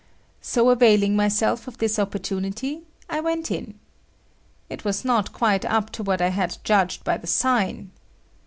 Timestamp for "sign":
7.27-7.91